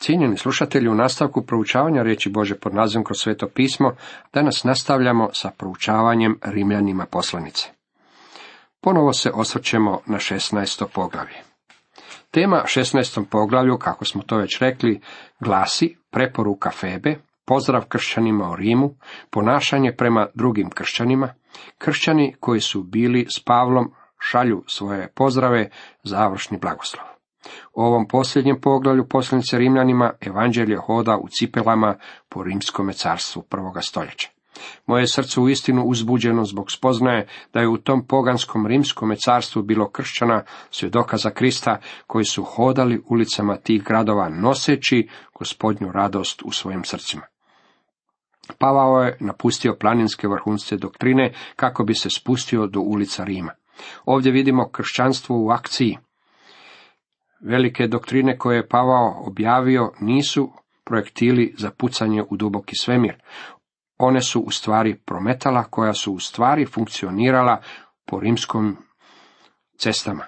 [0.00, 3.92] Cijenjeni slušatelji, u nastavku proučavanja riječi Bože pod nazivom kroz sveto pismo,
[4.32, 7.68] danas nastavljamo sa proučavanjem Rimljanima poslanice.
[8.80, 10.84] Ponovo se osvrćemo na 16.
[10.94, 11.36] poglavlje.
[12.30, 13.24] Tema 16.
[13.30, 15.00] poglavlju, kako smo to već rekli,
[15.40, 18.94] glasi preporuka Febe, pozdrav kršćanima u Rimu,
[19.30, 21.34] ponašanje prema drugim kršćanima,
[21.78, 25.70] kršćani koji su bili s Pavlom šalju svoje pozdrave,
[26.02, 27.09] završni blagoslov.
[27.74, 31.94] U ovom posljednjem poglavlju poslanice Rimljanima evanđelje hoda u cipelama
[32.28, 34.28] po rimskome carstvu prvoga stoljeća.
[34.86, 39.90] Moje srce u istinu uzbuđeno zbog spoznaje da je u tom poganskom rimskome carstvu bilo
[39.90, 45.08] kršćana svjedoka za Krista koji su hodali ulicama tih gradova noseći
[45.38, 47.22] gospodnju radost u svojim srcima.
[48.58, 53.52] Pavao je napustio planinske vrhunce doktrine kako bi se spustio do ulica Rima.
[54.04, 55.98] Ovdje vidimo kršćanstvo u akciji.
[57.40, 60.52] Velike doktrine koje je Pavao objavio nisu
[60.84, 63.14] projektili za pucanje u duboki svemir.
[63.98, 67.60] One su u stvari prometala koja su u stvari funkcionirala
[68.06, 68.76] po rimskom
[69.78, 70.24] cestama.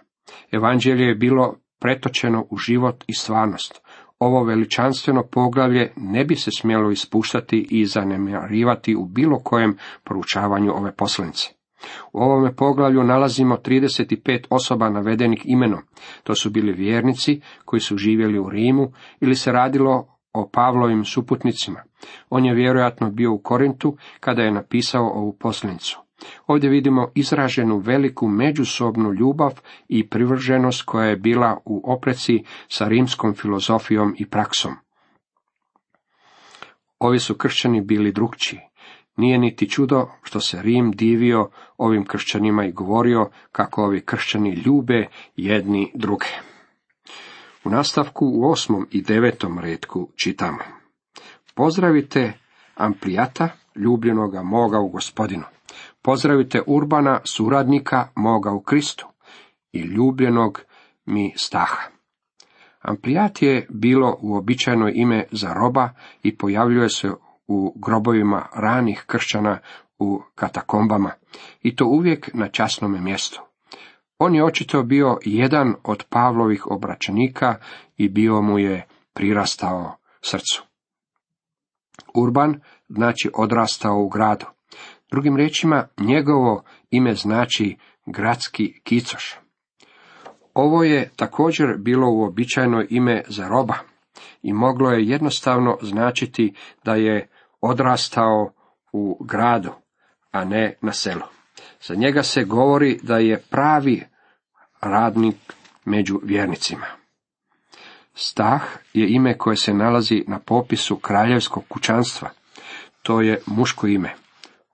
[0.53, 3.81] Evanđelje je bilo pretočeno u život i stvarnost.
[4.19, 10.97] Ovo veličanstveno poglavlje ne bi se smjelo ispuštati i zanemarivati u bilo kojem proučavanju ove
[10.97, 11.49] poslanice.
[12.13, 15.81] U ovome poglavlju nalazimo 35 osoba navedenih imenom.
[16.23, 21.83] To su bili vjernici koji su živjeli u Rimu ili se radilo o Pavlovim suputnicima.
[22.31, 26.01] On je vjerojatno bio u Korintu kada je napisao ovu poslanicu.
[26.47, 33.35] Ovdje vidimo izraženu veliku međusobnu ljubav i privrženost koja je bila u opreci sa rimskom
[33.35, 34.73] filozofijom i praksom.
[36.99, 38.61] Ovi su kršćani bili drugčiji.
[39.17, 45.07] Nije niti čudo što se Rim divio ovim kršćanima i govorio kako ovi kršćani ljube
[45.37, 46.27] jedni druge.
[47.65, 50.59] U nastavku u osmom i devetom redku čitamo.
[51.55, 52.33] Pozdravite
[52.75, 55.45] Amplijata, ljubljenoga moga u gospodinu.
[56.03, 59.07] Pozdravite Urbana, suradnika moga u Kristu
[59.73, 60.61] i ljubljenog
[61.05, 61.83] mi Staha.
[62.81, 65.91] Amplijat je bilo uobičajeno ime za roba
[66.23, 67.11] i pojavljuje se
[67.53, 69.59] u grobovima ranih kršćana
[69.99, 71.11] u katakombama,
[71.63, 73.41] i to uvijek na časnome mjestu.
[74.19, 77.55] On je očito bio jedan od Pavlovih obračenika
[77.97, 80.63] i bio mu je prirastao srcu.
[82.15, 84.47] Urban znači odrastao u gradu.
[85.11, 87.77] Drugim riječima, njegovo ime znači
[88.07, 89.39] gradski kicoš.
[90.55, 93.75] Ovo je također bilo uobičajeno ime za roba
[94.43, 97.29] i moglo je jednostavno značiti da je
[97.63, 98.53] odrastao
[98.93, 99.73] u gradu,
[100.31, 101.23] a ne na selu.
[101.83, 104.07] Za njega se govori da je pravi
[104.81, 105.37] radnik
[105.85, 106.87] među vjernicima.
[108.15, 108.63] Stah
[108.93, 112.31] je ime koje se nalazi na popisu kraljevskog kućanstva.
[113.03, 114.15] To je muško ime.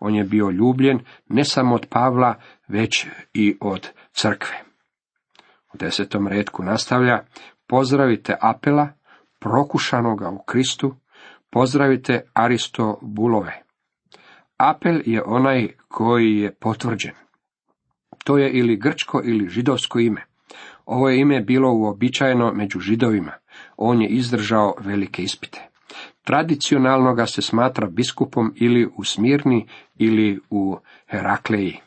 [0.01, 2.35] On je bio ljubljen ne samo od Pavla,
[2.69, 4.63] već i od crkve.
[5.75, 7.25] U desetom redku nastavlja,
[7.67, 8.89] pozdravite Apela,
[9.39, 10.95] prokušanoga u Kristu,
[11.51, 13.63] pozdravite Aristobulove.
[14.57, 17.15] Apel je onaj koji je potvrđen.
[18.25, 20.25] To je ili grčko ili židovsko ime.
[20.87, 23.33] Ovo je ime bilo uobičajeno među židovima.
[23.77, 25.69] On je izdržao velike ispite.
[26.25, 29.67] Tradicionalno ga se smatra biskupom ili u Smirni
[29.99, 31.81] ili u Herakleji.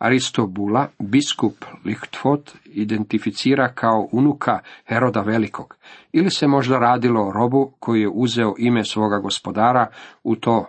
[0.00, 5.76] Aristobula, biskup Lichtfot, identificira kao unuka Heroda Velikog,
[6.12, 9.86] ili se možda radilo o robu koji je uzeo ime svoga gospodara,
[10.24, 10.66] u to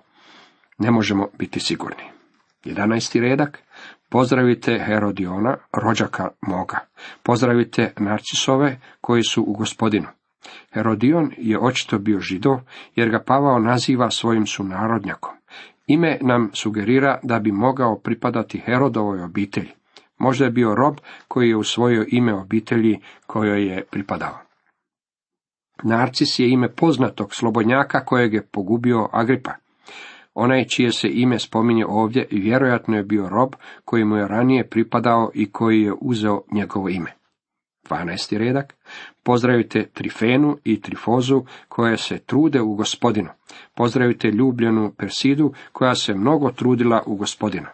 [0.78, 2.04] ne možemo biti sigurni.
[2.66, 3.20] 11.
[3.22, 3.64] redak.
[4.10, 6.80] Pozdravite Herodiona, rođaka moga.
[7.24, 10.08] Pozdravite Narcisove koji su u gospodinu.
[10.74, 12.60] Herodion je očito bio židov,
[12.96, 15.41] jer ga Pavao naziva svojim sunarodnjakom.
[15.94, 19.70] Ime nam sugerira da bi mogao pripadati Herodovoj obitelji.
[20.18, 20.98] Možda je bio rob
[21.28, 24.38] koji je usvojio ime obitelji kojoj je pripadao.
[25.84, 29.52] Narcis je ime poznatog slobodnjaka kojeg je pogubio Agripa.
[30.34, 33.54] Onaj čije se ime spominje ovdje vjerojatno je bio rob
[33.86, 37.21] koji mu je ranije pripadao i koji je uzeo njegovo ime.
[37.90, 38.38] 12.
[38.38, 38.76] redak.
[39.24, 43.30] Pozdravite Trifenu i Trifozu koje se trude u gospodinu.
[43.76, 47.68] Pozdravite ljubljenu Persidu koja se mnogo trudila u gospodinu.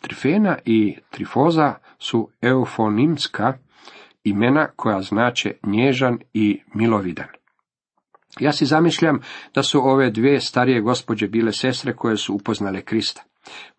[0.00, 3.58] Trifena i Trifoza su eufonimska
[4.24, 7.26] imena koja znače nježan i milovidan.
[8.40, 9.20] Ja si zamišljam
[9.54, 13.22] da su ove dvije starije gospođe bile sestre koje su upoznale Krista.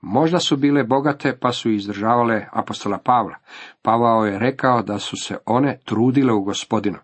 [0.01, 3.35] Možda su bile bogate pa su izdržavale apostola Pavla.
[3.81, 6.97] Pavao je rekao da su se one trudile u gospodinu.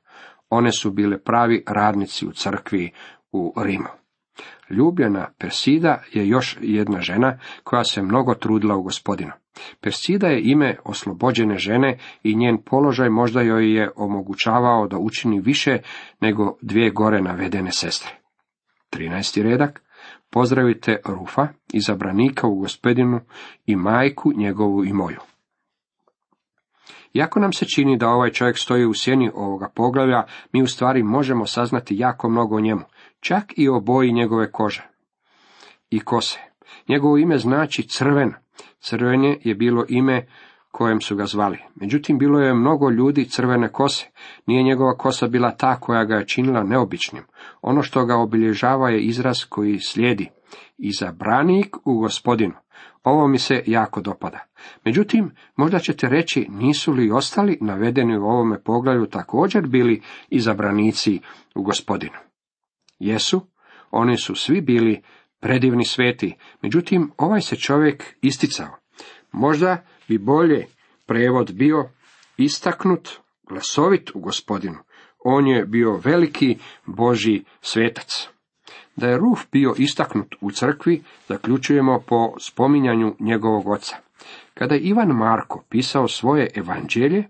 [0.49, 2.91] One su bile pravi radnici u crkvi
[3.31, 3.87] u Rimu.
[4.69, 9.31] Ljubljena Persida je još jedna žena koja se mnogo trudila u gospodinu.
[9.81, 15.77] Persida je ime oslobođene žene i njen položaj možda joj je omogućavao da učini više
[16.21, 18.11] nego dvije gore navedene sestre.
[18.91, 19.43] 13.
[19.43, 19.83] redak
[20.33, 23.19] Pozdravite Rufa, izabranika u gospodinu
[23.65, 25.19] i majku njegovu i moju.
[27.13, 31.03] Iako nam se čini da ovaj čovjek stoji u sjeni ovoga poglavlja, mi u stvari
[31.03, 32.81] možemo saznati jako mnogo o njemu,
[33.19, 34.87] čak i o boji njegove kože
[35.89, 36.39] i kose.
[36.87, 38.33] Njegovo ime znači crven.
[38.79, 40.27] Crvenje je bilo ime
[40.71, 41.57] kojem su ga zvali.
[41.75, 44.09] Međutim, bilo je mnogo ljudi crvene kose.
[44.45, 47.23] Nije njegova kosa bila ta koja ga je činila neobičnim.
[47.61, 50.29] Ono što ga obilježava je izraz koji slijedi.
[50.77, 52.53] Izabranik u gospodinu.
[53.03, 54.39] Ovo mi se jako dopada.
[54.85, 61.19] Međutim, možda ćete reći, nisu li ostali navedeni u ovome poglavlju također bili izabranici
[61.55, 62.17] u gospodinu?
[62.99, 63.41] Jesu,
[63.91, 65.01] oni su svi bili
[65.39, 68.77] predivni sveti, međutim, ovaj se čovjek isticao.
[69.31, 70.65] Možda bi bolje
[71.05, 71.89] prevod bio
[72.37, 73.09] istaknut,
[73.49, 74.77] glasovit u gospodinu.
[75.23, 78.27] On je bio veliki Boži svetac.
[78.95, 83.95] Da je Ruf bio istaknut u crkvi, zaključujemo po spominjanju njegovog oca.
[84.53, 87.23] Kada je Ivan Marko pisao svoje evanđelje,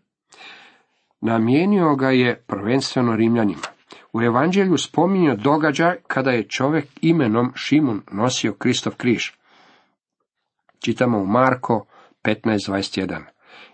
[1.21, 3.68] namijenio ga je prvenstveno Rimljanima.
[4.13, 9.31] U evanđelju spominje događaj kada je čovjek imenom Šimun nosio Kristov križ.
[10.79, 11.85] Čitamo u Marko
[12.23, 13.21] 15.21.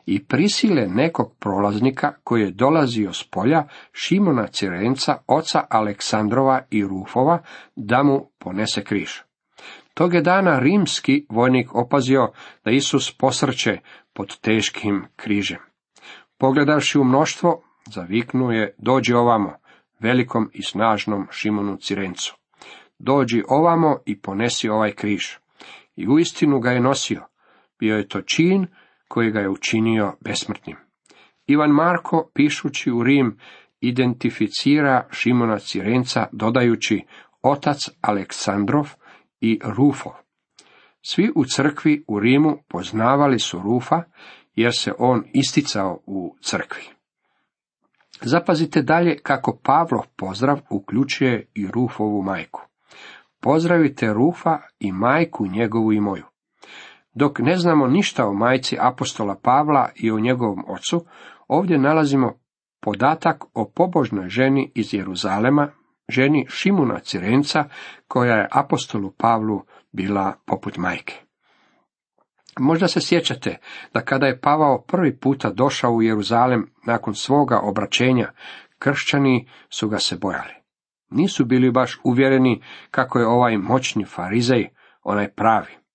[0.05, 7.43] I prisile nekog prolaznika koji je dolazio s polja Šimona Cirenca, oca Aleksandrova i Rufova,
[7.75, 9.11] da mu ponese križ.
[9.93, 12.31] Tog je dana rimski vojnik opazio
[12.65, 13.79] da Isus posrće
[14.13, 15.59] pod teškim križem.
[16.37, 19.53] Pogledavši u mnoštvo, zaviknuo je, dođi ovamo,
[19.99, 22.37] velikom i snažnom Šimonu Cirencu.
[22.99, 25.23] Dođi ovamo i ponesi ovaj križ.
[25.95, 27.25] I uistinu ga je nosio,
[27.79, 28.67] bio je to čin
[29.07, 30.77] koji ga je učinio besmrtnim.
[31.47, 33.37] Ivan Marko, pišući u Rim,
[33.81, 37.03] identificira Šimona Cirenca dodajući
[37.41, 38.89] otac Aleksandrov
[39.41, 40.15] i Rufo.
[41.01, 44.03] Svi u crkvi u Rimu poznavali su Rufa,
[44.55, 46.83] jer se on isticao u crkvi.
[48.21, 52.61] Zapazite dalje kako Pavlov pozdrav uključuje i Rufovu majku.
[53.41, 56.23] Pozdravite Rufa i majku njegovu i moju.
[57.19, 61.05] Dok ne znamo ništa o majci apostola Pavla i o njegovom ocu,
[61.47, 62.33] ovdje nalazimo
[62.81, 65.69] podatak o pobožnoj ženi iz Jeruzalema,
[66.09, 67.63] ženi Šimuna Cirenca,
[68.07, 69.61] koja je apostolu Pavlu
[69.91, 71.15] bila poput majke.
[72.59, 73.57] Možda se sjećate
[73.93, 78.31] da kada je Pavao prvi puta došao u Jeruzalem nakon svoga obraćenja,
[78.79, 80.53] kršćani su ga se bojali.
[81.09, 84.69] Nisu bili baš uvjereni kako je ovaj moćni farizej,
[85.03, 85.86] onaj pravi.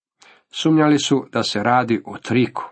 [0.55, 2.63] Sumnjali su da se radi o triku.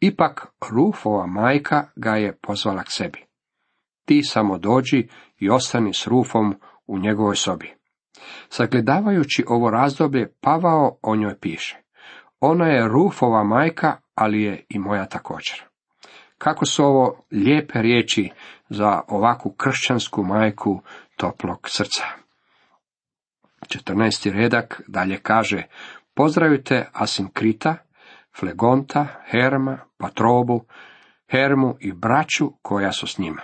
[0.00, 3.24] Ipak Rufova majka ga je pozvala k sebi.
[4.04, 5.08] Ti samo dođi
[5.38, 6.54] i ostani s Rufom
[6.86, 7.74] u njegovoj sobi.
[8.48, 11.82] Sagledavajući ovo razdoblje, Pavao o njoj piše.
[12.40, 15.62] Ona je Rufova majka, ali je i moja također.
[16.38, 18.30] Kako su ovo lijepe riječi
[18.68, 20.80] za ovakvu kršćansku majku
[21.16, 22.04] toplog srca.
[23.68, 24.32] 14.
[24.32, 25.62] redak dalje kaže,
[26.16, 27.76] Pozdravite Asinkrita,
[28.38, 30.64] Flegonta, Herma, Patrobu,
[31.30, 33.42] Hermu i braću koja su s njima.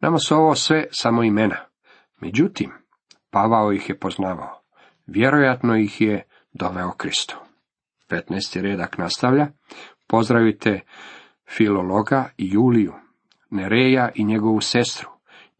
[0.00, 1.56] Nama su ovo sve samo imena.
[2.20, 2.72] Međutim,
[3.30, 4.62] Pavao ih je poznavao.
[5.06, 7.36] Vjerojatno ih je doveo Kristu.
[8.08, 8.60] 15.
[8.60, 9.46] redak nastavlja.
[10.06, 10.80] Pozdravite
[11.50, 12.92] Filologa i Juliju,
[13.50, 15.10] Nereja i njegovu sestru,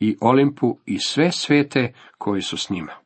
[0.01, 3.04] i Olimpu i sve svete koji su s njima.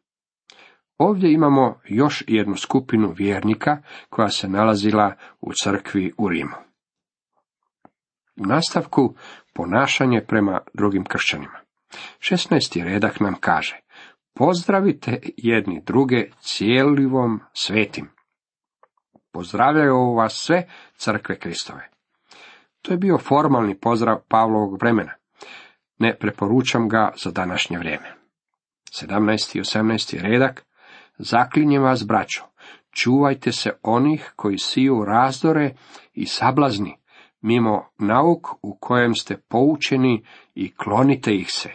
[0.98, 6.56] Ovdje imamo još jednu skupinu vjernika koja se nalazila u crkvi u Rimu.
[8.36, 9.14] U nastavku
[9.54, 11.58] ponašanje prema drugim kršćanima.
[12.18, 12.84] 16.
[12.84, 13.80] redak nam kaže,
[14.34, 18.08] pozdravite jedni druge cijelivom svetim.
[19.32, 21.88] Pozdravljaju vas sve crkve Kristove.
[22.82, 25.12] To je bio formalni pozdrav Pavlovog vremena.
[25.98, 28.14] Ne preporučam ga za današnje vrijeme.
[29.02, 29.56] 17.
[29.56, 30.20] i 18.
[30.22, 30.67] redak
[31.18, 32.44] Zaklinjem vas, braćo,
[32.90, 35.74] čuvajte se onih koji siju razdore
[36.14, 36.96] i sablazni,
[37.40, 41.70] mimo nauk u kojem ste poučeni i klonite ih se.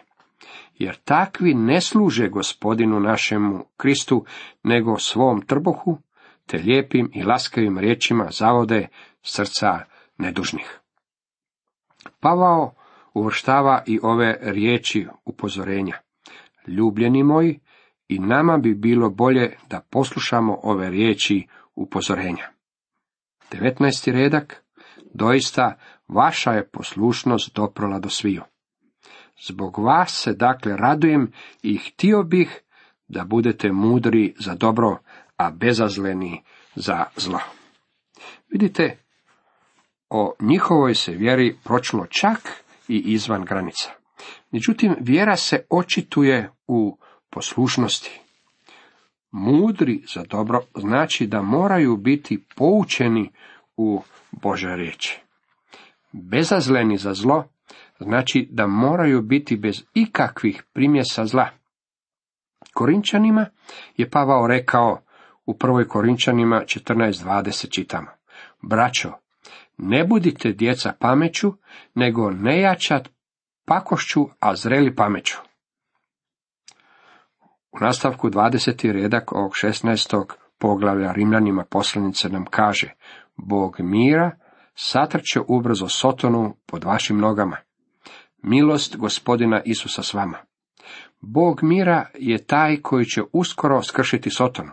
[0.77, 4.25] Jer takvi ne služe gospodinu našemu Kristu,
[4.63, 5.97] nego svom trbuhu,
[6.45, 8.87] te lijepim i laskavim riječima zavode
[9.21, 9.79] srca
[10.17, 10.79] nedužnih.
[12.19, 12.73] Pavao
[13.13, 15.97] uvrštava i ove riječi upozorenja.
[16.67, 17.59] Ljubljeni moji,
[18.13, 22.49] i nama bi bilo bolje da poslušamo ove riječi upozorenja.
[23.51, 24.11] 19.
[24.11, 24.63] redak,
[25.13, 25.77] doista
[26.07, 28.43] vaša je poslušnost doprala do sviju.
[29.47, 31.31] Zbog vas se dakle radujem
[31.63, 32.61] i htio bih
[33.07, 34.97] da budete mudri za dobro,
[35.37, 36.43] a bezazleni
[36.75, 37.39] za zlo.
[38.49, 38.97] Vidite,
[40.09, 43.89] o njihovoj se vjeri pročlo čak i izvan granica.
[44.51, 46.97] Međutim, vjera se očituje u
[47.33, 48.19] poslušnosti.
[49.31, 53.31] Mudri za dobro znači da moraju biti poučeni
[53.77, 55.19] u Bože riječi.
[56.11, 57.47] Bezazleni za zlo
[57.99, 61.49] znači da moraju biti bez ikakvih primjesa zla.
[62.73, 63.45] Korinčanima
[63.97, 65.01] je Pavao rekao
[65.45, 68.07] u prvoj Korinčanima 14.20 čitamo.
[68.61, 69.11] Braćo,
[69.77, 71.53] ne budite djeca pameću,
[71.95, 73.09] nego ne jačat
[73.65, 75.37] pakošću, a zreli pameću.
[77.73, 78.91] U nastavku 20.
[78.91, 80.25] redak ovog 16.
[80.57, 82.93] poglavlja Rimljanima poslanice nam kaže
[83.35, 84.31] Bog mira
[84.75, 87.57] satrče ubrzo Sotonu pod vašim nogama.
[88.43, 90.37] Milost gospodina Isusa s vama.
[91.21, 94.71] Bog mira je taj koji će uskoro skršiti Sotonu.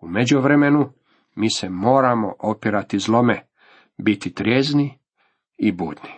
[0.00, 0.92] U međuvremenu
[1.34, 3.46] mi se moramo opirati zlome,
[3.98, 4.98] biti trijezni
[5.56, 6.10] i budni.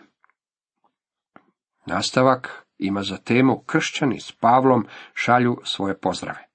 [1.86, 6.46] Nastavak ima za temu kršćani s Pavlom šalju svoje pozdrave.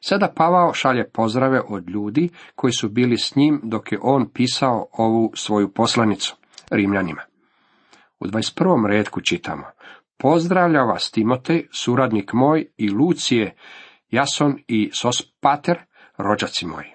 [0.00, 4.86] Sada Pavao šalje pozdrave od ljudi koji su bili s njim dok je on pisao
[4.92, 6.36] ovu svoju poslanicu
[6.70, 7.22] Rimljanima.
[8.20, 8.86] U 21.
[8.86, 9.64] redku čitamo
[10.18, 13.56] Pozdravlja vas Timotej, suradnik moj i Lucije,
[14.10, 15.78] Jason i Sospater,
[16.16, 16.86] rođaci moji.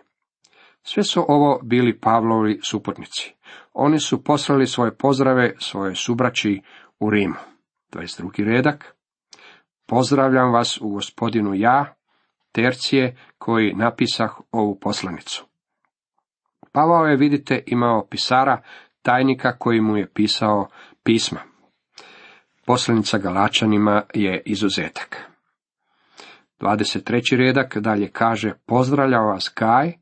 [0.84, 3.34] Sve su ovo bili Pavlovi suputnici.
[3.74, 6.62] Oni su poslali svoje pozdrave svoje subraći
[7.00, 7.36] u Rimu.
[7.92, 8.46] 22.
[8.46, 8.96] redak.
[9.88, 11.96] Pozdravljam vas u gospodinu ja,
[12.52, 15.46] Tercije, koji napisah ovu poslanicu.
[16.72, 18.62] Pavao je, vidite, imao pisara,
[19.02, 20.68] tajnika koji mu je pisao
[21.04, 21.40] pisma.
[22.66, 25.30] Poslanica Galačanima je izuzetak.
[26.60, 27.38] 23.
[27.38, 29.94] redak dalje kaže, pozdravlja vas Kaj,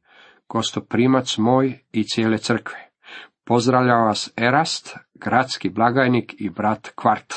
[0.47, 2.89] kostoprimac moj i cijele crkve.
[3.45, 7.33] Pozdravlja vas Erast, gradski blagajnik i brat Kvart.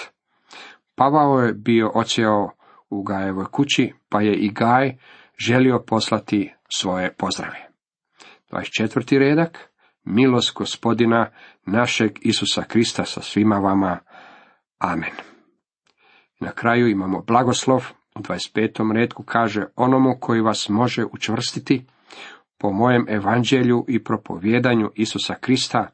[0.94, 2.50] Pavao je bio ocijao
[2.90, 4.96] u Gajevoj kući, pa je i Gaj
[5.38, 7.68] želio poslati svoje pozdrave.
[8.50, 9.18] 24.
[9.18, 9.70] redak,
[10.04, 11.30] milost gospodina
[11.66, 13.98] našeg Isusa Krista sa svima vama.
[14.78, 15.12] Amen.
[16.40, 18.92] Na kraju imamo blagoslov, u 25.
[18.94, 21.86] redku kaže onomu koji vas može učvrstiti,
[22.58, 25.88] po mojem evanđelju i propovjedanju Isusa Krista,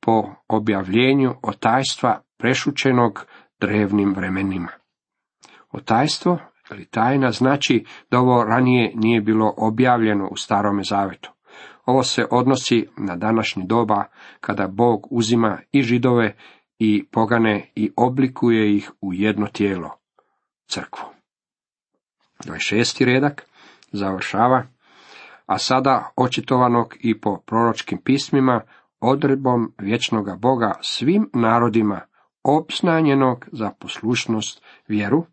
[0.00, 3.26] po objavljenju otajstva prešućenog
[3.60, 4.68] drevnim vremenima.
[5.72, 6.38] Otajstvo
[6.70, 11.30] ili tajna znači da ovo ranije nije bilo objavljeno u starome zavetu.
[11.86, 14.04] Ovo se odnosi na današnji doba
[14.40, 16.36] kada Bog uzima i židove
[16.78, 19.90] i pogane i oblikuje ih u jedno tijelo,
[20.66, 21.04] crkvu.
[22.44, 23.04] 26.
[23.04, 23.46] redak
[23.92, 24.66] završava,
[25.46, 28.60] a sada očitovanog i po proročkim pismima
[29.00, 32.00] odredbom vječnoga Boga svim narodima
[32.42, 35.26] obznanjenog za poslušnost vjeru,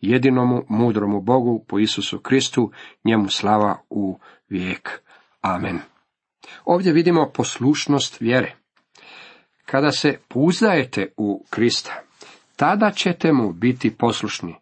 [0.00, 2.70] jedinomu mudromu Bogu po Isusu Kristu,
[3.04, 5.02] njemu slava u vijek.
[5.40, 5.80] Amen.
[6.64, 8.54] Ovdje vidimo poslušnost vjere.
[9.66, 12.02] Kada se pouzdajete u Krista,
[12.56, 14.54] tada ćete mu biti poslušni,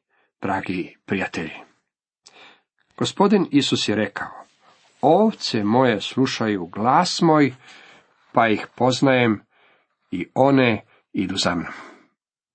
[0.42, 1.52] dragi prijatelji.
[2.96, 4.28] Gospodin Isus je rekao,
[5.00, 7.54] ovce moje slušaju glas moj,
[8.32, 9.40] pa ih poznajem
[10.10, 11.89] i one idu za mnom.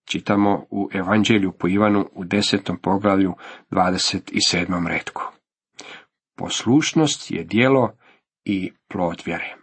[0.05, 3.33] Čitamo u Evanđelju po Ivanu u desetom poglavlju
[3.71, 4.87] 27.
[4.87, 5.21] redku.
[6.35, 7.91] Poslušnost je dijelo
[8.45, 9.55] i plod vjere.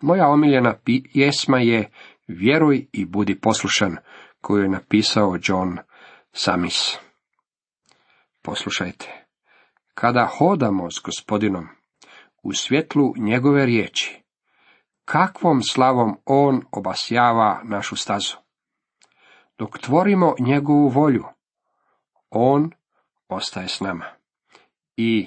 [0.00, 1.90] Moja omiljena pjesma je
[2.28, 3.96] Vjeruj i budi poslušan,
[4.40, 5.78] koju je napisao John
[6.32, 6.98] Samis.
[8.42, 9.26] Poslušajte.
[9.94, 11.68] Kada hodamo s gospodinom
[12.42, 14.22] u svjetlu njegove riječi,
[15.04, 18.36] kakvom slavom on obasjava našu stazu.
[19.58, 21.24] Dok tvorimo njegovu volju,
[22.30, 22.70] on
[23.28, 24.04] ostaje s nama
[24.96, 25.26] i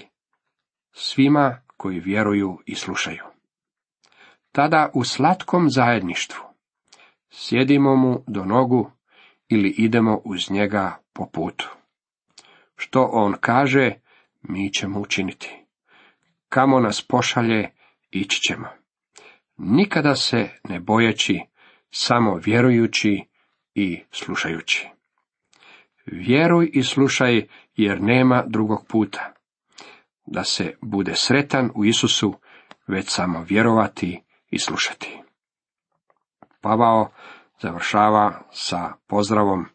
[0.91, 3.23] svima koji vjeruju i slušaju.
[4.51, 6.43] Tada u slatkom zajedništvu
[7.31, 8.91] sjedimo mu do nogu
[9.47, 11.69] ili idemo uz njega po putu.
[12.75, 13.93] Što on kaže,
[14.41, 15.65] mi ćemo učiniti.
[16.49, 17.69] Kamo nas pošalje,
[18.11, 18.67] ići ćemo.
[19.57, 21.39] Nikada se ne bojeći,
[21.91, 23.28] samo vjerujući
[23.75, 24.89] i slušajući.
[26.05, 29.33] Vjeruj i slušaj, jer nema drugog puta.
[30.25, 32.33] Da se bude sretan u Isusu,
[32.87, 35.17] već samo vjerovati i slušati.
[36.61, 37.11] Pavao
[37.61, 39.65] završava sa pozdravom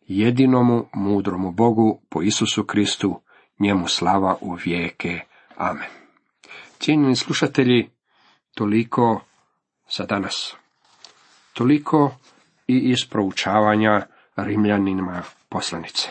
[0.00, 3.20] jedinomu mudromu Bogu po Isusu Kristu,
[3.58, 5.20] njemu slava u vijeke.
[5.56, 5.88] Amen.
[6.78, 7.90] Cijenjeni slušatelji,
[8.54, 9.20] toliko
[9.96, 10.56] za danas.
[11.52, 12.16] Toliko
[12.70, 14.00] i iz proučavanja
[14.36, 16.08] Rimljanima poslanice.